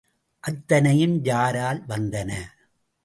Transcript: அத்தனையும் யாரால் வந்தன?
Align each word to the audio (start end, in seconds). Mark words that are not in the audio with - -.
அத்தனையும் 0.43 1.23
யாரால் 1.23 1.81
வந்தன? 1.87 2.31